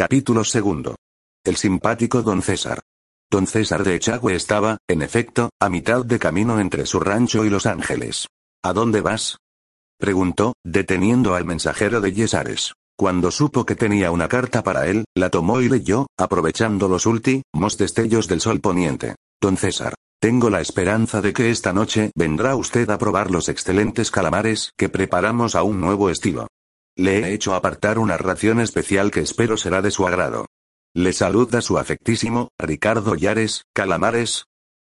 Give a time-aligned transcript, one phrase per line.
[0.00, 0.96] Capítulo segundo.
[1.44, 2.80] El simpático don César.
[3.30, 7.50] Don César de Echagüe estaba, en efecto, a mitad de camino entre su rancho y
[7.50, 8.26] Los Ángeles.
[8.64, 9.36] ¿A dónde vas?
[9.98, 12.72] preguntó, deteniendo al mensajero de Yesares.
[12.96, 17.76] Cuando supo que tenía una carta para él, la tomó y leyó, aprovechando los últimos
[17.76, 19.16] destellos del sol poniente.
[19.38, 19.96] Don César.
[20.18, 24.88] Tengo la esperanza de que esta noche vendrá usted a probar los excelentes calamares que
[24.88, 26.46] preparamos a un nuevo estilo.
[26.96, 30.46] Le he hecho apartar una ración especial que espero será de su agrado.
[30.94, 34.46] Le saluda su afectísimo, Ricardo Yares, calamares.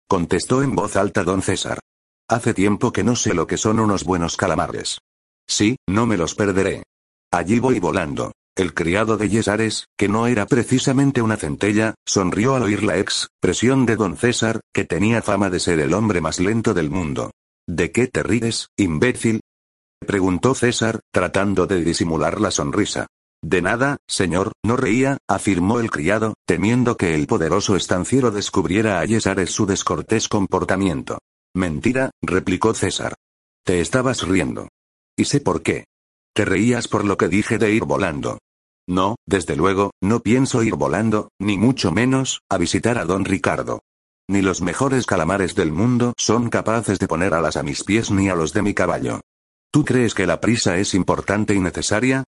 [0.08, 1.80] Contestó en voz alta don César.
[2.30, 5.00] Hace tiempo que no sé lo que son unos buenos calamares.
[5.48, 6.84] Sí, no me los perderé.
[7.32, 8.32] Allí voy volando.
[8.56, 13.86] El criado de Yesares, que no era precisamente una centella, sonrió al oír la expresión
[13.86, 17.32] de don César, que tenía fama de ser el hombre más lento del mundo.
[17.68, 19.42] ¿De qué te ríes, imbécil?
[20.06, 23.08] Preguntó César, tratando de disimular la sonrisa.
[23.44, 29.06] De nada, señor, no reía, afirmó el criado, temiendo que el poderoso estanciero descubriera a
[29.06, 31.18] Yesares su descortés comportamiento.
[31.56, 33.16] Mentira, replicó César.
[33.66, 34.70] Te estabas riendo.
[35.18, 35.86] Y sé por qué.
[36.34, 38.38] Te reías por lo que dije de ir volando.
[38.88, 43.82] No, desde luego, no pienso ir volando, ni mucho menos, a visitar a don Ricardo.
[44.28, 48.30] Ni los mejores calamares del mundo son capaces de poner alas a mis pies ni
[48.30, 49.22] a los de mi caballo.
[49.74, 52.26] ¿Tú crees que la prisa es importante y necesaria?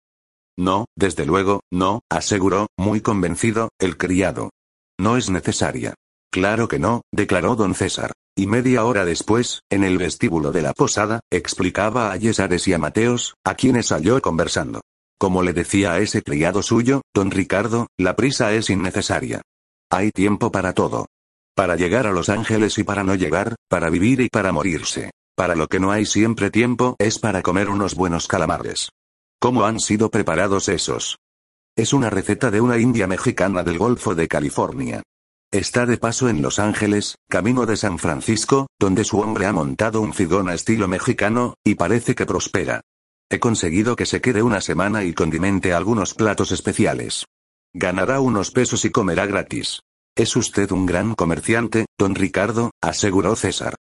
[0.58, 4.52] No, desde luego, no, aseguró, muy convencido, el criado.
[4.98, 5.94] No es necesaria.
[6.32, 8.14] Claro que no, declaró don César.
[8.36, 12.78] Y media hora después, en el vestíbulo de la posada, explicaba a Yesares y a
[12.78, 14.82] Mateos, a quienes halló conversando.
[15.20, 19.42] Como le decía a ese criado suyo, don Ricardo, la prisa es innecesaria.
[19.92, 21.08] Hay tiempo para todo.
[21.56, 25.12] Para llegar a Los Ángeles y para no llegar, para vivir y para morirse.
[25.36, 28.90] Para lo que no hay siempre tiempo es para comer unos buenos calamares.
[29.40, 31.18] ¿Cómo han sido preparados esos?
[31.76, 35.02] Es una receta de una india mexicana del Golfo de California.
[35.52, 40.02] Está de paso en Los Ángeles, camino de San Francisco, donde su hombre ha montado
[40.02, 42.82] un figón a estilo mexicano, y parece que prospera.
[43.30, 47.26] He conseguido que se quede una semana y condimente algunos platos especiales.
[47.74, 49.80] Ganará unos pesos y comerá gratis.
[50.16, 53.74] Es usted un gran comerciante, don Ricardo, aseguró César.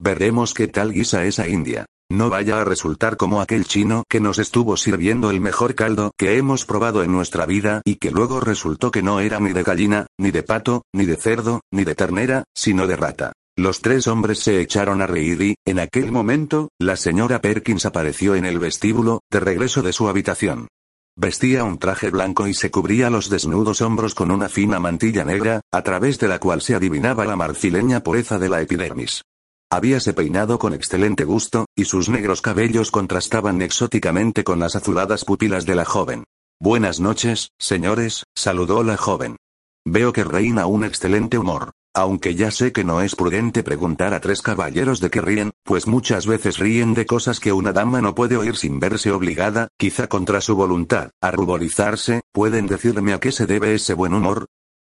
[0.00, 1.86] Veremos qué tal guisa esa india.
[2.08, 6.38] No vaya a resultar como aquel chino que nos estuvo sirviendo el mejor caldo que
[6.38, 10.06] hemos probado en nuestra vida y que luego resultó que no era ni de gallina,
[10.16, 13.32] ni de pato, ni de cerdo, ni de ternera, sino de rata.
[13.56, 18.36] Los tres hombres se echaron a reír y, en aquel momento, la señora Perkins apareció
[18.36, 20.68] en el vestíbulo, de regreso de su habitación.
[21.16, 25.60] Vestía un traje blanco y se cubría los desnudos hombros con una fina mantilla negra,
[25.72, 29.22] a través de la cual se adivinaba la marfileña pureza de la epidermis.
[29.70, 35.66] Habíase peinado con excelente gusto, y sus negros cabellos contrastaban exóticamente con las azuladas pupilas
[35.66, 36.24] de la joven.
[36.58, 39.36] Buenas noches, señores, saludó la joven.
[39.84, 41.72] Veo que reina un excelente humor.
[41.94, 45.86] Aunque ya sé que no es prudente preguntar a tres caballeros de qué ríen, pues
[45.86, 50.06] muchas veces ríen de cosas que una dama no puede oír sin verse obligada, quizá
[50.06, 54.46] contra su voluntad, a ruborizarse, ¿pueden decirme a qué se debe ese buen humor?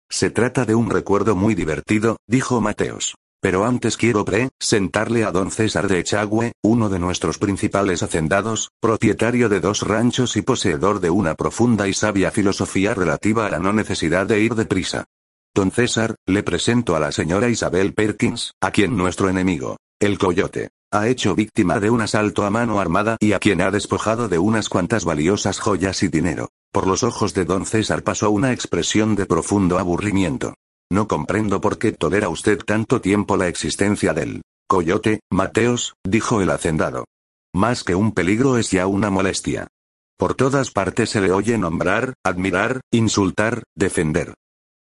[0.09, 3.15] Se trata de un recuerdo muy divertido, dijo Mateos.
[3.41, 9.49] Pero antes quiero presentarle a don César de Echagüe, uno de nuestros principales hacendados, propietario
[9.49, 13.73] de dos ranchos y poseedor de una profunda y sabia filosofía relativa a la no
[13.73, 15.05] necesidad de ir deprisa.
[15.55, 20.69] Don César, le presento a la señora Isabel Perkins, a quien nuestro enemigo, el coyote,
[20.91, 24.37] ha hecho víctima de un asalto a mano armada y a quien ha despojado de
[24.37, 26.49] unas cuantas valiosas joyas y dinero.
[26.71, 30.53] Por los ojos de don César pasó una expresión de profundo aburrimiento.
[30.91, 36.49] No comprendo por qué tolera usted tanto tiempo la existencia del coyote, Mateos, dijo el
[36.49, 37.05] hacendado.
[37.55, 39.69] Más que un peligro es ya una molestia.
[40.17, 44.33] Por todas partes se le oye nombrar, admirar, insultar, defender.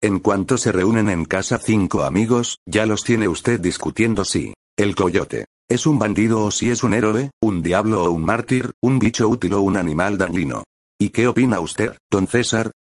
[0.03, 4.97] En cuanto se reúnen en casa cinco amigos, ya los tiene usted discutiendo si el
[4.97, 8.99] coyote es un bandido o si es un héroe, un diablo o un mártir, un
[8.99, 10.65] bicho útil o un animal dañino.
[10.99, 12.73] ¿Y qué opina usted, don César?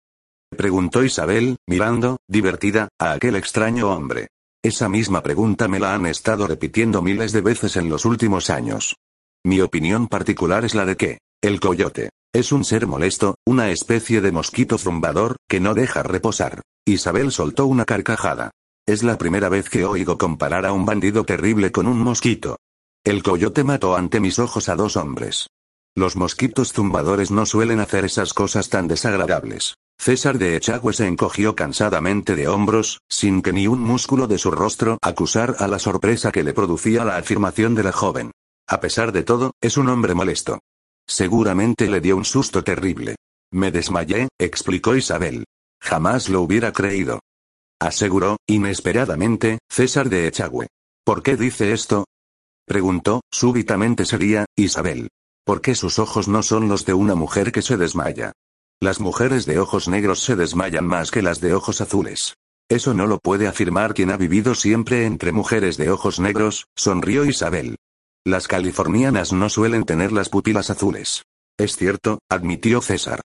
[0.56, 4.30] Preguntó Isabel, mirando, divertida, a aquel extraño hombre.
[4.64, 8.98] Esa misma pregunta me la han estado repitiendo miles de veces en los últimos años.
[9.46, 14.22] Mi opinión particular es la de que, el coyote, Es un ser molesto, una especie
[14.22, 16.62] de mosquito zumbador, que no deja reposar.
[16.86, 18.52] Isabel soltó una carcajada.
[18.86, 22.58] Es la primera vez que oigo comparar a un bandido terrible con un mosquito.
[23.04, 25.48] El coyote mató ante mis ojos a dos hombres.
[25.96, 29.76] Los mosquitos zumbadores no suelen hacer esas cosas tan desagradables.
[30.00, 34.50] César de Echagüe se encogió cansadamente de hombros, sin que ni un músculo de su
[34.50, 38.32] rostro acusar a la sorpresa que le producía la afirmación de la joven.
[38.68, 40.60] A pesar de todo, es un hombre molesto.
[41.06, 43.16] Seguramente le dio un susto terrible.
[43.52, 45.44] Me desmayé, explicó Isabel.
[45.82, 47.20] Jamás lo hubiera creído.
[47.82, 50.68] Aseguró, inesperadamente, César de Echagüe.
[51.04, 52.06] ¿Por qué dice esto?
[52.66, 55.10] Preguntó, súbitamente sería, Isabel.
[55.50, 58.34] ¿Por qué sus ojos no son los de una mujer que se desmaya?
[58.80, 62.36] Las mujeres de ojos negros se desmayan más que las de ojos azules.
[62.70, 67.26] Eso no lo puede afirmar quien ha vivido siempre entre mujeres de ojos negros, sonrió
[67.26, 67.78] Isabel.
[68.24, 71.24] Las californianas no suelen tener las pupilas azules.
[71.58, 73.22] Es cierto, admitió César.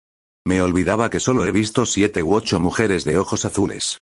[0.46, 3.98] Me olvidaba que solo he visto siete u ocho mujeres de ojos azules.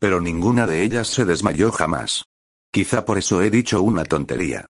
[0.00, 2.24] Pero ninguna de ellas se desmayó jamás.
[2.72, 4.64] Quizá por eso he dicho una tontería.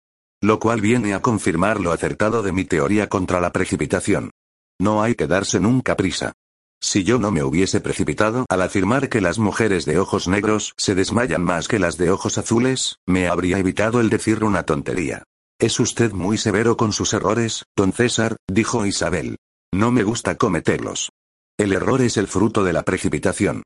[0.43, 4.33] Lo cual viene a confirmar lo acertado de mi teoría contra la precipitación.
[4.81, 6.33] No hay que darse nunca prisa.
[6.81, 10.97] Si yo no me hubiese precipitado al afirmar que las mujeres de ojos negros se
[10.97, 15.23] desmayan más que las de ojos azules, me habría evitado el decir una tontería.
[15.61, 19.37] Es usted muy severo con sus errores, don César, dijo Isabel.
[19.73, 21.11] No me gusta cometerlos.
[21.57, 23.63] El error es el fruto de la precipitación.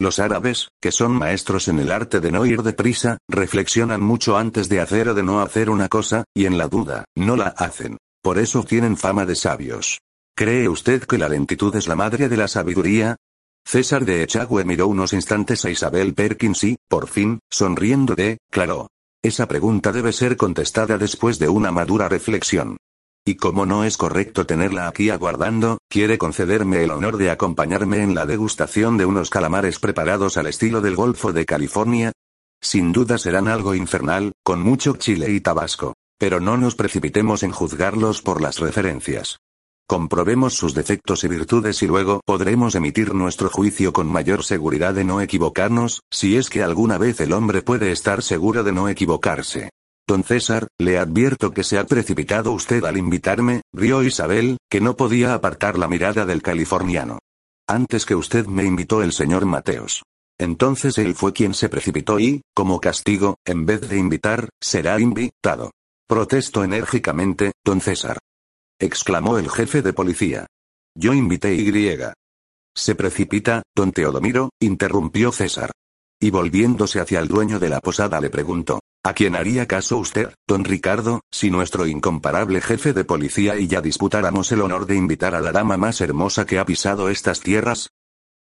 [0.00, 4.70] Los árabes, que son maestros en el arte de no ir deprisa, reflexionan mucho antes
[4.70, 7.98] de hacer o de no hacer una cosa, y en la duda, no la hacen.
[8.22, 10.00] Por eso tienen fama de sabios.
[10.34, 13.16] ¿Cree usted que la lentitud es la madre de la sabiduría?
[13.62, 18.88] César de Echagüe miró unos instantes a Isabel Perkins y, por fin, sonriendo declaró.
[19.22, 22.78] Esa pregunta debe ser contestada después de una madura reflexión.
[23.24, 28.14] Y como no es correcto tenerla aquí aguardando, ¿quiere concederme el honor de acompañarme en
[28.14, 32.12] la degustación de unos calamares preparados al estilo del Golfo de California?
[32.62, 35.94] Sin duda serán algo infernal, con mucho chile y tabasco.
[36.18, 39.38] Pero no nos precipitemos en juzgarlos por las referencias.
[39.86, 45.04] Comprobemos sus defectos y virtudes y luego podremos emitir nuestro juicio con mayor seguridad de
[45.04, 49.70] no equivocarnos, si es que alguna vez el hombre puede estar seguro de no equivocarse.
[50.10, 54.96] Don César, le advierto que se ha precipitado usted al invitarme, rió Isabel, que no
[54.96, 57.20] podía apartar la mirada del californiano.
[57.68, 60.02] Antes que usted me invitó el señor Mateos.
[60.36, 65.70] Entonces él fue quien se precipitó y, como castigo, en vez de invitar, será invitado.
[66.08, 68.18] Protesto enérgicamente, don César
[68.80, 70.46] exclamó el jefe de policía.
[70.92, 71.70] Yo invité Y.
[72.74, 75.70] Se precipita, don Teodomiro, interrumpió César.
[76.22, 80.28] Y volviéndose hacia el dueño de la posada le preguntó, ¿a quién haría caso usted,
[80.46, 85.34] don Ricardo, si nuestro incomparable jefe de policía y ya disputáramos el honor de invitar
[85.34, 87.88] a la dama más hermosa que ha pisado estas tierras?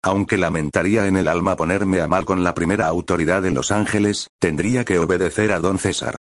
[0.04, 4.28] Aunque lamentaría en el alma ponerme a mal con la primera autoridad en Los Ángeles,
[4.38, 6.14] tendría que obedecer a don César.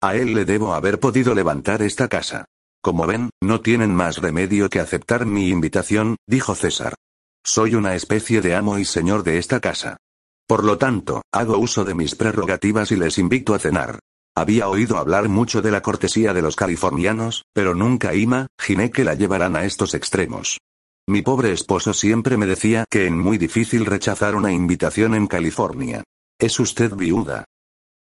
[0.00, 2.44] A él le debo haber podido levantar esta casa.
[2.82, 6.94] Como ven, no tienen más remedio que aceptar mi invitación, dijo César.
[7.42, 9.96] Soy una especie de amo y señor de esta casa.
[10.50, 14.00] Por lo tanto, hago uso de mis prerrogativas y les invito a cenar.
[14.36, 19.14] Había oído hablar mucho de la cortesía de los californianos, pero nunca imaginé que la
[19.14, 20.58] llevarán a estos extremos.
[21.06, 26.02] Mi pobre esposo siempre me decía que es muy difícil rechazar una invitación en California.
[26.36, 27.44] ¿Es usted viuda?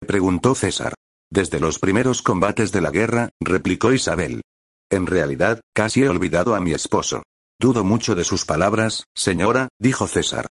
[0.07, 0.95] preguntó César.
[1.29, 4.43] Desde los primeros combates de la guerra, replicó Isabel.
[4.89, 7.25] En realidad, casi he olvidado a mi esposo.
[7.59, 10.47] Dudo mucho de sus palabras, señora, dijo César.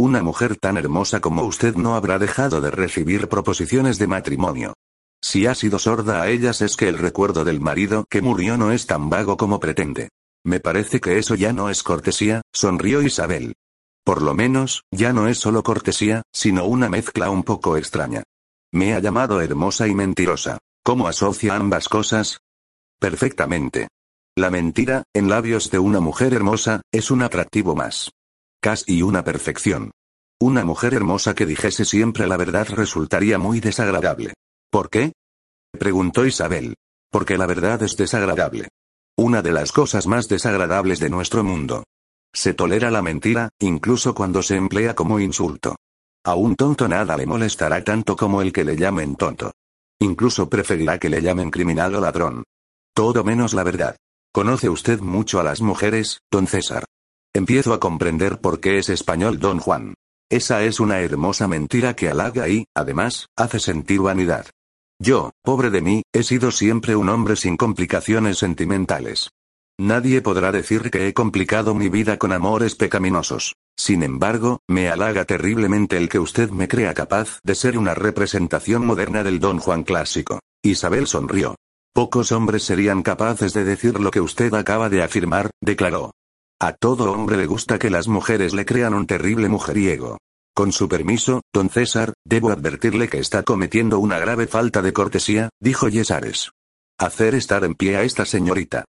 [0.00, 4.74] Una mujer tan hermosa como usted no habrá dejado de recibir proposiciones de matrimonio.
[5.20, 8.70] Si ha sido sorda a ellas es que el recuerdo del marido que murió no
[8.70, 10.10] es tan vago como pretende.
[10.44, 13.54] Me parece que eso ya no es cortesía, sonrió Isabel.
[14.04, 18.22] Por lo menos, ya no es solo cortesía, sino una mezcla un poco extraña.
[18.72, 20.58] Me ha llamado hermosa y mentirosa.
[20.84, 22.38] ¿Cómo asocia ambas cosas?
[23.00, 23.88] Perfectamente.
[24.36, 28.12] La mentira, en labios de una mujer hermosa, es un atractivo más.
[28.60, 29.92] Casi una perfección.
[30.40, 34.34] Una mujer hermosa que dijese siempre la verdad resultaría muy desagradable.
[34.70, 35.12] ¿Por qué?
[35.78, 36.74] preguntó Isabel.
[37.10, 38.68] Porque la verdad es desagradable.
[39.16, 41.84] Una de las cosas más desagradables de nuestro mundo.
[42.34, 45.76] Se tolera la mentira, incluso cuando se emplea como insulto.
[46.24, 49.52] A un tonto nada le molestará tanto como el que le llamen tonto.
[50.00, 52.42] Incluso preferirá que le llamen criminal o ladrón.
[52.92, 53.96] Todo menos la verdad.
[54.32, 56.84] Conoce usted mucho a las mujeres, don César.
[57.38, 59.94] Empiezo a comprender por qué es español don Juan.
[60.28, 64.46] Esa es una hermosa mentira que halaga y, además, hace sentir vanidad.
[65.00, 69.30] Yo, pobre de mí, he sido siempre un hombre sin complicaciones sentimentales.
[69.78, 73.54] Nadie podrá decir que he complicado mi vida con amores pecaminosos.
[73.76, 78.84] Sin embargo, me halaga terriblemente el que usted me crea capaz de ser una representación
[78.84, 80.40] moderna del Don Juan clásico.
[80.60, 81.54] Isabel sonrió.
[81.94, 86.10] Pocos hombres serían capaces de decir lo que usted acaba de afirmar, declaró.
[86.60, 90.18] A todo hombre le gusta que las mujeres le crean un terrible mujeriego.
[90.56, 95.50] Con su permiso, don César, debo advertirle que está cometiendo una grave falta de cortesía,
[95.60, 96.50] dijo Yesares.
[96.98, 98.84] Hacer estar en pie a esta señorita.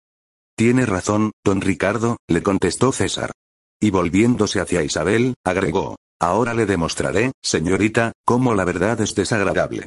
[0.57, 3.33] Tiene razón, don Ricardo, le contestó César.
[3.79, 9.85] Y volviéndose hacia Isabel, agregó, ahora le demostraré, señorita, cómo la verdad es desagradable.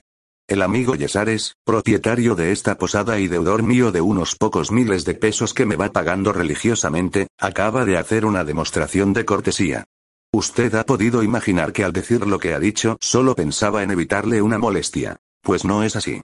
[0.53, 5.15] El amigo Yesares, propietario de esta posada y deudor mío de unos pocos miles de
[5.15, 9.85] pesos que me va pagando religiosamente, acaba de hacer una demostración de cortesía.
[10.31, 14.43] Usted ha podido imaginar que al decir lo que ha dicho solo pensaba en evitarle
[14.43, 15.17] una molestia.
[15.41, 16.21] Pues no es así.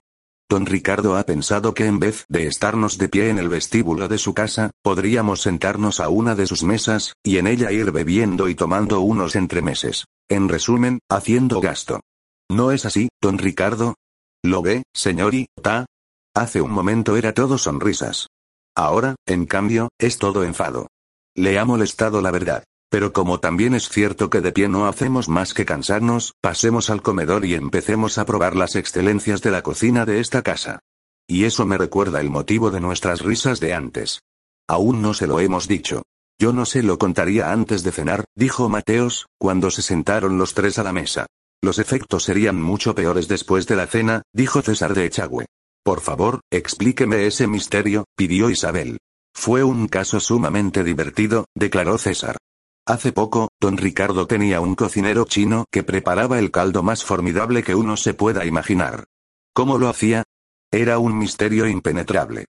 [0.47, 4.19] Don Ricardo ha pensado que en vez de estarnos de pie en el vestíbulo de
[4.19, 8.53] su casa, podríamos sentarnos a una de sus mesas, y en ella ir bebiendo y
[8.53, 10.05] tomando unos entremeses.
[10.29, 12.01] En resumen, haciendo gasto.
[12.47, 13.95] ¿No es así, don Ricardo?
[14.43, 15.85] ¿Lo ve, señorita?
[16.33, 18.27] Hace un momento era todo sonrisas.
[18.75, 20.87] Ahora, en cambio, es todo enfado.
[21.35, 22.63] Le ha molestado la verdad.
[22.89, 27.03] Pero como también es cierto que de pie no hacemos más que cansarnos, pasemos al
[27.03, 30.79] comedor y empecemos a probar las excelencias de la cocina de esta casa.
[31.27, 34.21] Y eso me recuerda el motivo de nuestras risas de antes.
[34.67, 36.01] Aún no se lo hemos dicho.
[36.39, 40.79] Yo no se lo contaría antes de cenar, dijo Mateos, cuando se sentaron los tres
[40.79, 41.27] a la mesa.
[41.61, 45.45] Los efectos serían mucho peores después de la cena, dijo César de Echagüe.
[45.83, 48.97] Por favor, explíqueme ese misterio, pidió Isabel.
[49.33, 52.37] Fue un caso sumamente divertido, declaró César.
[52.85, 57.75] Hace poco, don Ricardo tenía un cocinero chino que preparaba el caldo más formidable que
[57.75, 59.05] uno se pueda imaginar.
[59.53, 60.23] ¿Cómo lo hacía?
[60.71, 62.45] Era un misterio impenetrable.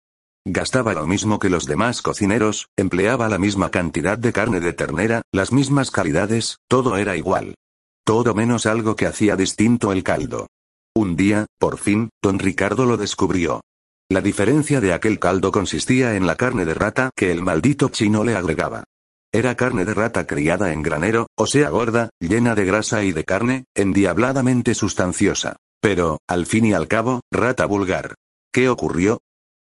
[0.46, 5.22] Gastaba lo mismo que los demás cocineros, empleaba la misma cantidad de carne de ternera,
[5.32, 7.54] las mismas calidades, todo era igual.
[8.04, 10.46] Todo menos algo que hacía distinto el caldo.
[10.94, 13.60] Un día, por fin, don Ricardo lo descubrió.
[14.10, 18.24] La diferencia de aquel caldo consistía en la carne de rata que el maldito chino
[18.24, 18.84] le agregaba.
[19.32, 23.24] Era carne de rata criada en granero, o sea gorda, llena de grasa y de
[23.24, 25.56] carne, endiabladamente sustanciosa.
[25.80, 28.16] Pero, al fin y al cabo, rata vulgar.
[28.52, 29.20] ¿Qué ocurrió?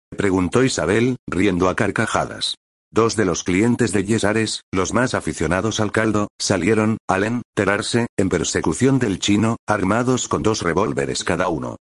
[0.10, 2.56] preguntó Isabel, riendo a carcajadas.
[2.94, 8.30] Dos de los clientes de Yesares, los más aficionados al caldo, salieron, al enterarse, en
[8.30, 11.78] persecución del chino, armados con dos revólveres cada uno.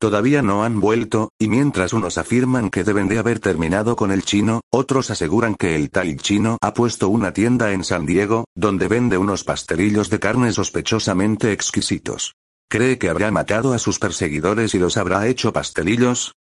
[0.00, 4.24] Todavía no han vuelto, y mientras unos afirman que deben de haber terminado con el
[4.24, 8.88] chino, otros aseguran que el tal chino ha puesto una tienda en San Diego, donde
[8.88, 12.34] vende unos pastelillos de carne sospechosamente exquisitos.
[12.68, 16.34] ¿Cree que habrá matado a sus perseguidores y los habrá hecho pastelillos?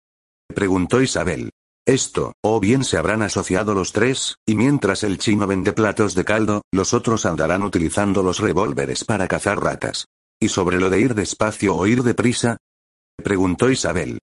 [0.54, 1.50] preguntó Isabel.
[1.86, 6.24] Esto, o bien se habrán asociado los tres, y mientras el chino vende platos de
[6.24, 10.06] caldo, los otros andarán utilizando los revólveres para cazar ratas.
[10.40, 12.58] Y sobre lo de ir despacio o ir deprisa,
[13.22, 14.18] Preguntó Isabel.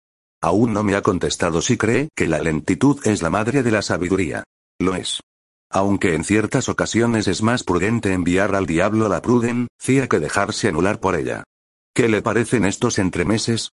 [0.43, 3.83] Aún no me ha contestado si cree que la lentitud es la madre de la
[3.83, 4.45] sabiduría.
[4.79, 5.21] Lo es.
[5.71, 11.01] Aunque en ciertas ocasiones es más prudente enviar al diablo la prudencia que dejarse anular
[11.01, 11.45] por ella.
[11.95, 13.71] ¿Qué le parecen estos entremeses?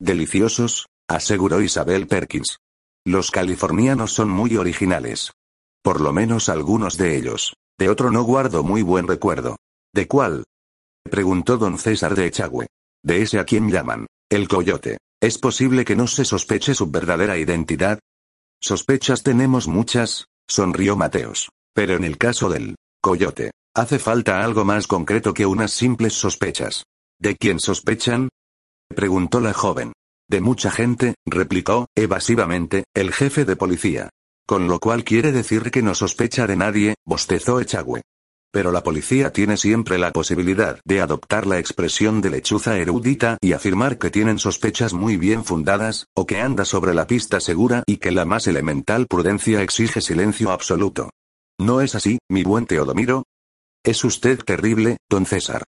[0.00, 2.58] Deliciosos, aseguró Isabel Perkins.
[3.06, 5.30] Los californianos son muy originales.
[5.80, 7.54] Por lo menos algunos de ellos.
[7.78, 9.54] De otro no guardo muy buen recuerdo.
[9.94, 10.42] ¿De cuál?
[11.08, 12.66] preguntó don César de Echagüe.
[13.04, 14.06] De ese a quien llaman.
[14.28, 14.98] El coyote.
[15.22, 18.00] ¿Es posible que no se sospeche su verdadera identidad?
[18.60, 21.50] Sospechas tenemos muchas, sonrió Mateos.
[21.74, 26.82] Pero en el caso del coyote, hace falta algo más concreto que unas simples sospechas.
[27.20, 28.30] ¿De quién sospechan?
[28.88, 29.92] preguntó la joven.
[30.28, 34.10] De mucha gente, replicó, evasivamente, el jefe de policía.
[34.44, 38.02] Con lo cual quiere decir que no sospecha de nadie, bostezó Echagüe.
[38.52, 43.52] Pero la policía tiene siempre la posibilidad de adoptar la expresión de lechuza erudita y
[43.52, 47.98] afirmar que tienen sospechas muy bien fundadas, o que anda sobre la pista segura y
[47.98, 51.10] que la más elemental prudencia exige silencio absoluto.
[51.58, 53.24] ¿No es así, mi buen Teodomiro?
[53.84, 55.62] Es usted terrible, don César.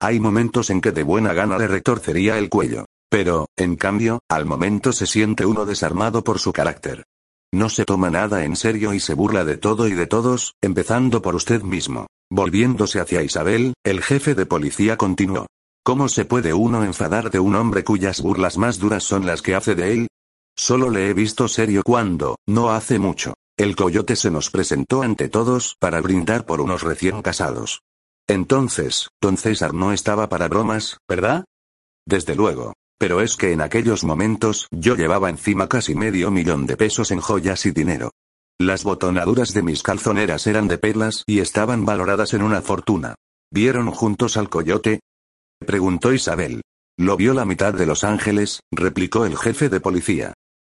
[0.00, 2.84] Hay momentos en que de buena gana le retorcería el cuello.
[3.14, 7.04] Pero, en cambio, al momento se siente uno desarmado por su carácter.
[7.52, 11.22] No se toma nada en serio y se burla de todo y de todos, empezando
[11.22, 12.08] por usted mismo.
[12.28, 15.46] Volviéndose hacia Isabel, el jefe de policía continuó.
[15.84, 19.54] ¿Cómo se puede uno enfadar de un hombre cuyas burlas más duras son las que
[19.54, 20.08] hace de él?
[20.56, 25.28] Solo le he visto serio cuando, no hace mucho, el coyote se nos presentó ante
[25.28, 27.80] todos para brindar por unos recién casados.
[28.26, 31.44] Entonces, don César no estaba para bromas, ¿verdad?
[32.08, 32.72] Desde luego.
[32.98, 37.20] Pero es que en aquellos momentos yo llevaba encima casi medio millón de pesos en
[37.20, 38.12] joyas y dinero.
[38.58, 43.16] Las botonaduras de mis calzoneras eran de perlas y estaban valoradas en una fortuna.
[43.50, 45.00] ¿Vieron juntos al coyote?
[45.58, 46.62] Preguntó Isabel.
[46.96, 50.34] Lo vio la mitad de Los Ángeles, replicó el jefe de policía.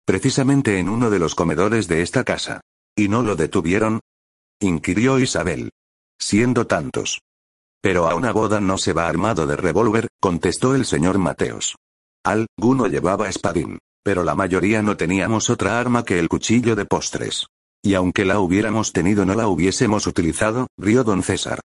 [0.06, 2.62] Precisamente en uno de los comedores de esta casa.
[2.96, 4.00] ¿Y no lo detuvieron?
[4.62, 5.72] inquirió Isabel.
[6.18, 7.20] Siendo tantos.
[7.82, 11.76] Pero a una boda no se va armado de revólver, contestó el señor Mateos.
[12.26, 17.46] Alguno llevaba espadín, pero la mayoría no teníamos otra arma que el cuchillo de postres.
[17.84, 21.60] Y aunque la hubiéramos tenido no la hubiésemos utilizado, rió don César.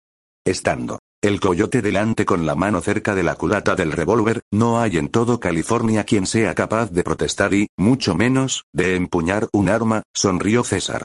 [0.45, 4.97] Estando el coyote delante con la mano cerca de la culata del revólver, no hay
[4.97, 10.03] en todo California quien sea capaz de protestar y, mucho menos, de empuñar un arma,
[10.13, 11.03] sonrió César.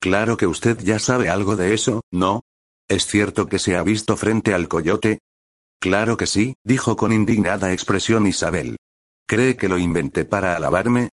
[0.00, 2.42] Claro que usted ya sabe algo de eso, ¿no?
[2.88, 5.20] ¿Es cierto que se ha visto frente al coyote?
[5.80, 8.76] Claro que sí, dijo con indignada expresión Isabel.
[9.28, 11.10] ¿Cree que lo inventé para alabarme?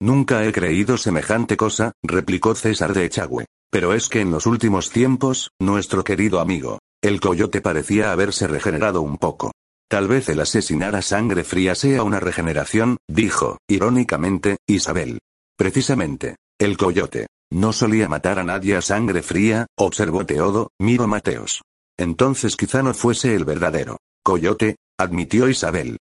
[0.00, 3.46] Nunca he creído semejante cosa, replicó César de Echagüe.
[3.68, 9.02] Pero es que en los últimos tiempos, nuestro querido amigo, el coyote parecía haberse regenerado
[9.02, 9.50] un poco.
[9.90, 15.18] Tal vez el asesinar a sangre fría sea una regeneración, dijo, irónicamente, Isabel.
[15.56, 17.26] Precisamente, el coyote.
[17.50, 21.62] No solía matar a nadie a sangre fría, observó Teodo, miro Mateos.
[21.98, 23.96] Entonces quizá no fuese el verdadero.
[24.22, 25.98] Coyote, admitió Isabel.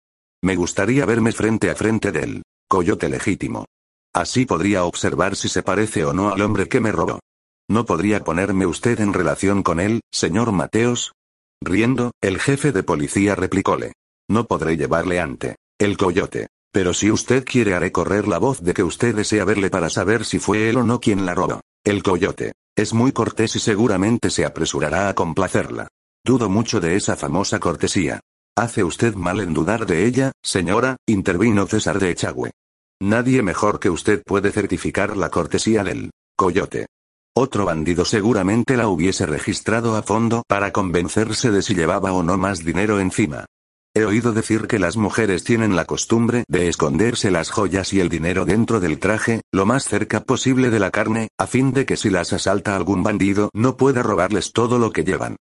[0.45, 3.65] Me gustaría verme frente a frente del coyote legítimo.
[4.15, 7.21] Así podría observar si se parece o no al hombre que me robó.
[7.67, 11.13] ¿No podría ponerme usted en relación con él, señor Mateos?
[11.63, 13.95] Riendo, el jefe de policía replicóle.
[14.29, 16.49] No podré llevarle ante el coyote.
[16.71, 20.27] Pero si usted quiere haré correr la voz de que usted desea verle para saber
[20.27, 21.63] si fue él o no quien la robó.
[21.85, 22.53] El coyote.
[22.77, 25.89] Es muy cortés y seguramente se apresurará a complacerla.
[26.23, 28.21] Dudo mucho de esa famosa cortesía.
[28.57, 32.53] Hace usted mal en dudar de ella, señora, intervino César de Echagüe.
[33.03, 36.87] Nadie mejor que usted puede certificar la cortesía del coyote.
[37.37, 42.39] Otro bandido seguramente la hubiese registrado a fondo para convencerse de si llevaba o no
[42.39, 43.45] más dinero encima.
[43.93, 48.09] He oído decir que las mujeres tienen la costumbre de esconderse las joyas y el
[48.09, 51.97] dinero dentro del traje, lo más cerca posible de la carne, a fin de que
[51.97, 55.37] si las asalta algún bandido no pueda robarles todo lo que llevan.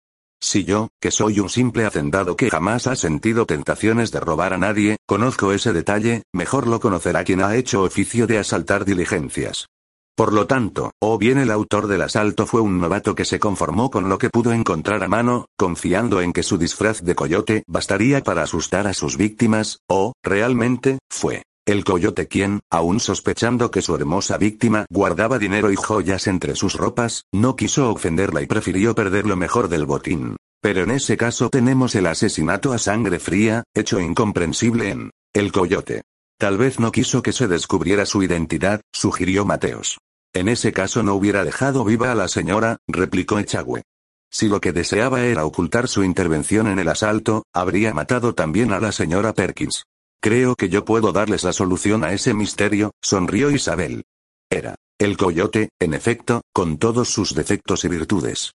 [0.41, 4.57] Si yo, que soy un simple hacendado que jamás ha sentido tentaciones de robar a
[4.57, 9.67] nadie, conozco ese detalle, mejor lo conocerá quien ha hecho oficio de asaltar diligencias.
[10.15, 13.89] Por lo tanto, o bien el autor del asalto fue un novato que se conformó
[13.89, 18.21] con lo que pudo encontrar a mano, confiando en que su disfraz de coyote bastaría
[18.21, 23.95] para asustar a sus víctimas, o, realmente, fue el coyote quien, aun sospechando que su
[23.95, 29.27] hermosa víctima guardaba dinero y joyas entre sus ropas, no quiso ofenderla y prefirió perder
[29.27, 30.35] lo mejor del botín.
[30.61, 36.01] Pero en ese caso tenemos el asesinato a sangre fría, hecho incomprensible en el coyote.
[36.39, 39.99] Tal vez no quiso que se descubriera su identidad, sugirió Mateos.
[40.33, 43.83] En ese caso no hubiera dejado viva a la señora, replicó Echagüe.
[44.31, 48.79] Si lo que deseaba era ocultar su intervención en el asalto, habría matado también a
[48.79, 49.83] la señora Perkins.
[50.21, 54.03] Creo que yo puedo darles la solución a ese misterio, sonrió Isabel.
[54.49, 58.51] Era el coyote, en efecto, con todos sus defectos y virtudes.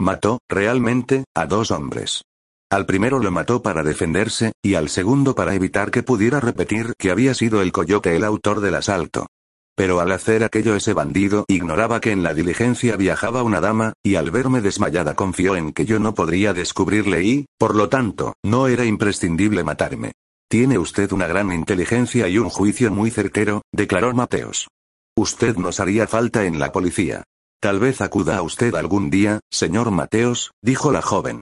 [0.00, 2.22] Mató, realmente, a dos hombres.
[2.70, 7.10] Al primero lo mató para defenderse, y al segundo para evitar que pudiera repetir que
[7.10, 9.26] había sido el coyote el autor del asalto.
[9.74, 14.14] Pero al hacer aquello ese bandido ignoraba que en la diligencia viajaba una dama, y
[14.14, 18.68] al verme desmayada confió en que yo no podría descubrirle y, por lo tanto, no
[18.68, 20.12] era imprescindible matarme.
[20.50, 24.68] Tiene usted una gran inteligencia y un juicio muy certero, declaró Mateos.
[25.14, 27.24] Usted nos haría falta en la policía.
[27.60, 31.40] Tal vez acuda a usted algún día, señor Mateos, dijo la joven.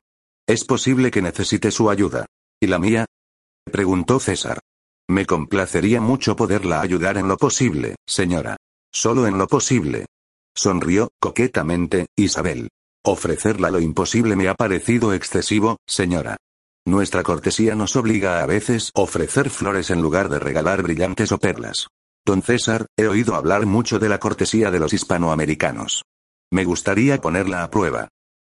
[0.48, 2.26] Es posible que necesite su ayuda.
[2.60, 3.04] ¿Y la mía?
[3.70, 4.58] preguntó César.
[5.08, 8.56] Me complacería mucho poderla ayudar en lo posible, señora.
[8.92, 10.06] Solo en lo posible.
[10.54, 12.70] Sonrió, coquetamente, Isabel.
[13.04, 16.38] Ofrecerla lo imposible me ha parecido excesivo, señora.
[16.86, 21.88] Nuestra cortesía nos obliga a veces ofrecer flores en lugar de regalar brillantes o perlas.
[22.24, 26.04] Don César, he oído hablar mucho de la cortesía de los hispanoamericanos.
[26.52, 28.08] Me gustaría ponerla a prueba.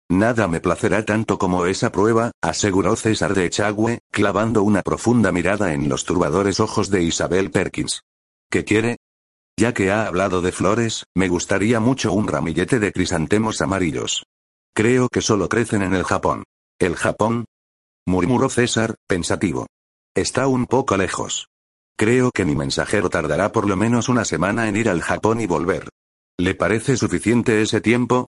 [0.09, 5.73] Nada me placerá tanto como esa prueba, aseguró César de Echagüe, clavando una profunda mirada
[5.73, 8.03] en los turbadores ojos de Isabel Perkins.
[8.51, 8.97] ¿Qué quiere?
[9.57, 14.25] Ya que ha hablado de flores, me gustaría mucho un ramillete de crisantemos amarillos.
[14.75, 16.43] Creo que solo crecen en el Japón.
[16.81, 17.47] ¿El Japón?
[18.07, 19.67] Murmuró César, pensativo.
[20.15, 21.49] Está un poco lejos.
[21.99, 25.47] Creo que mi mensajero tardará por lo menos una semana en ir al Japón y
[25.47, 25.89] volver.
[26.39, 28.29] ¿Le parece suficiente ese tiempo?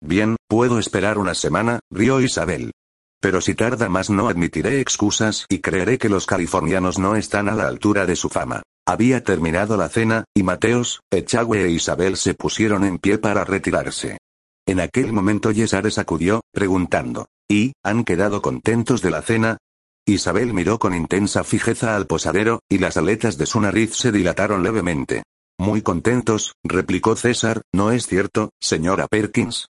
[0.00, 2.72] Bien, puedo esperar una semana, rió Isabel.
[3.20, 7.54] Pero si tarda más no admitiré excusas y creeré que los californianos no están a
[7.54, 8.62] la altura de su fama.
[8.86, 14.18] Había terminado la cena, y Mateos, Echagüe e Isabel se pusieron en pie para retirarse.
[14.66, 19.58] En aquel momento Yesares acudió, preguntando, ¿y, han quedado contentos de la cena?
[20.06, 24.62] Isabel miró con intensa fijeza al posadero, y las aletas de su nariz se dilataron
[24.62, 25.24] levemente.
[25.58, 29.66] Muy contentos, replicó César, ¿no es cierto, señora Perkins?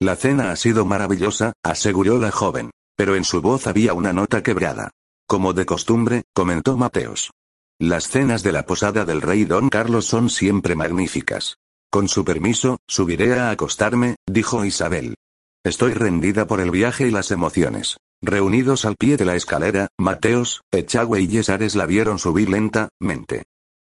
[0.00, 2.70] La cena ha sido maravillosa, aseguró la joven.
[2.96, 4.90] Pero en su voz había una nota quebrada.
[5.26, 7.32] Como de costumbre, comentó Mateos.
[7.80, 11.56] Las cenas de la posada del rey Don Carlos son siempre magníficas.
[11.90, 15.16] Con su permiso, subiré a acostarme, dijo Isabel.
[15.64, 17.96] Estoy rendida por el viaje y las emociones.
[18.22, 23.44] Reunidos al pie de la escalera, Mateos, Echagüe y Yesares la vieron subir lentamente.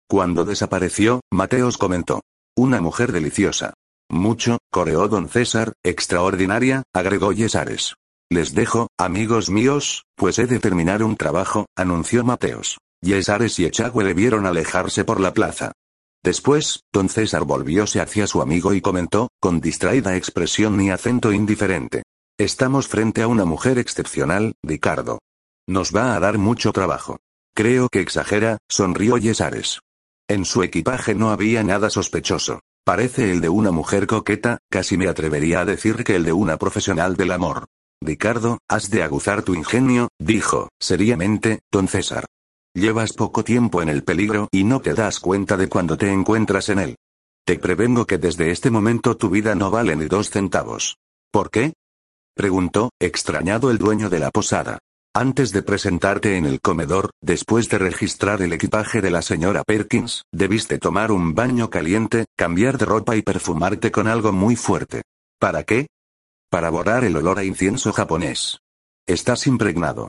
[0.09, 2.21] Cuando desapareció, Mateos comentó.
[2.57, 3.75] Una mujer deliciosa.
[4.11, 7.95] Mucho, coreó don César, extraordinaria, agregó Yesares.
[8.29, 12.77] Les dejo, amigos míos, pues he de terminar un trabajo, anunció Mateos.
[13.01, 15.71] Yesares y Echagüe debieron alejarse por la plaza.
[16.23, 22.03] Después, don César volvióse hacia su amigo y comentó, con distraída expresión y acento indiferente.
[22.37, 25.19] Estamos frente a una mujer excepcional, Ricardo.
[25.67, 27.19] Nos va a dar mucho trabajo.
[27.55, 29.79] Creo que exagera, sonrió Yesares.
[30.27, 32.61] En su equipaje no había nada sospechoso.
[32.85, 36.57] Parece el de una mujer coqueta, casi me atrevería a decir que el de una
[36.57, 37.65] profesional del amor.
[38.01, 42.25] Ricardo, has de aguzar tu ingenio, dijo, seriamente, don César.
[42.75, 46.69] Llevas poco tiempo en el peligro y no te das cuenta de cuando te encuentras
[46.69, 46.95] en él.
[47.43, 50.97] Te prevengo que desde este momento tu vida no vale ni dos centavos.
[51.31, 51.73] ¿Por qué?
[52.35, 54.77] preguntó, extrañado el dueño de la posada.
[55.15, 60.23] Antes de presentarte en el comedor, después de registrar el equipaje de la señora Perkins,
[60.31, 65.01] debiste tomar un baño caliente, cambiar de ropa y perfumarte con algo muy fuerte.
[65.39, 65.87] ¿Para qué?
[66.51, 68.59] Para borrar el olor a incienso japonés.
[69.07, 70.07] Estás impregnado.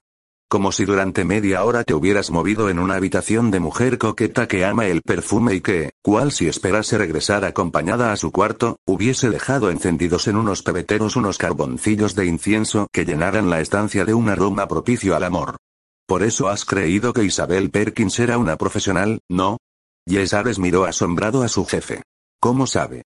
[0.50, 4.64] Como si durante media hora te hubieras movido en una habitación de mujer coqueta que
[4.64, 9.70] ama el perfume y que, cual si esperase regresar acompañada a su cuarto, hubiese dejado
[9.70, 14.66] encendidos en unos pebeteros unos carboncillos de incienso que llenaran la estancia de un aroma
[14.66, 15.56] propicio al amor.
[16.04, 19.58] Por eso has creído que Isabel Perkins era una profesional, ¿no?
[20.04, 22.02] Yesares miró asombrado a su jefe.
[22.40, 23.04] ¿Cómo sabe?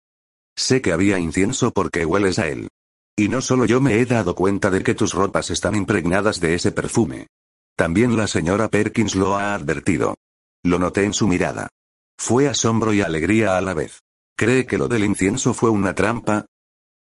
[0.56, 2.70] Sé que había incienso porque hueles a él.
[3.16, 6.56] Y no solo yo me he dado cuenta de que tus ropas están impregnadas de
[6.56, 7.28] ese perfume.
[7.76, 10.16] También la señora Perkins lo ha advertido.
[10.64, 11.70] Lo noté en su mirada.
[12.18, 14.00] Fue asombro y alegría a la vez.
[14.36, 16.46] ¿Cree que lo del incienso fue una trampa?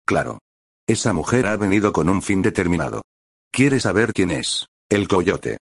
[0.04, 0.38] Claro.
[0.86, 3.02] Esa mujer ha venido con un fin determinado.
[3.52, 4.66] Quiere saber quién es.
[4.88, 5.58] El coyote.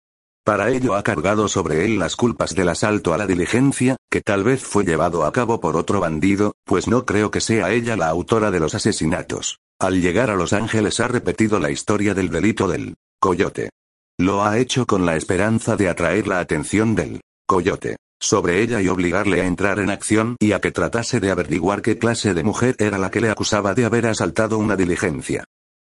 [0.46, 4.46] Para ello ha cargado sobre él las culpas del asalto a la diligencia, que tal
[4.46, 8.08] vez fue llevado a cabo por otro bandido, pues no creo que sea ella la
[8.08, 9.60] autora de los asesinatos.
[9.80, 13.70] Al llegar a Los Ángeles ha repetido la historia del delito del coyote.
[14.18, 18.88] Lo ha hecho con la esperanza de atraer la atención del coyote sobre ella y
[18.88, 22.76] obligarle a entrar en acción y a que tratase de averiguar qué clase de mujer
[22.80, 25.44] era la que le acusaba de haber asaltado una diligencia.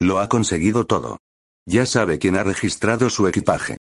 [0.01, 1.19] Lo ha conseguido todo.
[1.67, 3.77] Ya sabe quién ha registrado su equipaje.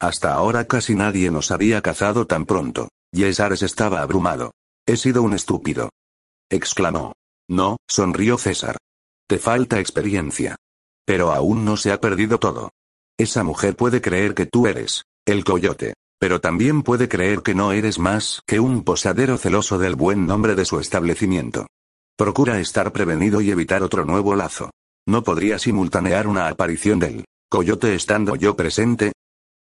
[0.00, 2.88] Hasta ahora casi nadie nos había cazado tan pronto.
[3.12, 4.52] Yesares estaba abrumado.
[4.86, 5.90] He sido un estúpido.
[6.50, 7.14] exclamó.
[7.48, 8.76] No, sonrió César.
[9.28, 10.56] Te falta experiencia.
[11.06, 12.70] Pero aún no se ha perdido todo.
[13.18, 15.92] Esa mujer puede creer que tú eres el coyote.
[16.18, 20.54] Pero también puede creer que no eres más que un posadero celoso del buen nombre
[20.54, 21.66] de su establecimiento.
[22.16, 24.70] Procura estar prevenido y evitar otro nuevo lazo.
[25.06, 29.12] ¿No podría simultanear una aparición del coyote estando yo presente?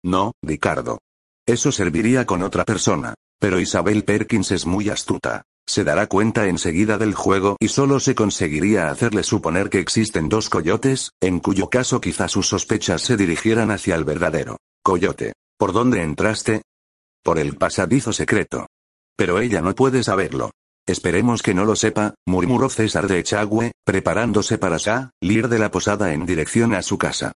[0.04, 1.00] No, Ricardo.
[1.46, 3.14] Eso serviría con otra persona.
[3.40, 5.42] Pero Isabel Perkins es muy astuta.
[5.68, 10.48] Se dará cuenta enseguida del juego y solo se conseguiría hacerle suponer que existen dos
[10.48, 15.34] coyotes, en cuyo caso quizá sus sospechas se dirigieran hacia el verdadero coyote.
[15.58, 16.62] ¿Por dónde entraste?
[17.22, 18.66] Por el pasadizo secreto.
[19.14, 20.52] Pero ella no puede saberlo.
[20.86, 26.14] Esperemos que no lo sepa, murmuró César de Echagüe, preparándose para salir de la posada
[26.14, 27.32] en dirección a su casa.